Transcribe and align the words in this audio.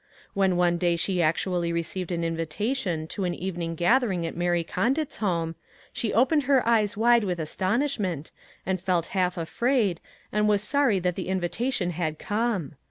When 0.33 0.57
one 0.57 0.79
day 0.79 0.95
she 0.95 1.21
act 1.21 1.41
ually 1.45 1.71
received 1.71 2.11
an 2.11 2.23
invitation 2.23 3.05
to 3.09 3.23
an 3.23 3.35
evening 3.35 3.75
gath 3.75 4.01
ering 4.01 4.25
at 4.25 4.35
Mary 4.35 4.63
Condit's 4.63 5.17
home, 5.17 5.53
she 5.93 6.11
opened 6.11 6.45
her 6.49 6.67
eyes 6.67 6.97
wide 6.97 7.23
with 7.23 7.37
astonishment, 7.39 8.31
and 8.65 8.81
felt 8.81 9.05
half 9.13 9.37
afraid, 9.37 9.99
and 10.31 10.47
was 10.49 10.63
sorry 10.63 10.97
that 10.97 11.13
the 11.13 11.27
invitation 11.29 11.91
had 11.91 12.17
come. 12.17 12.73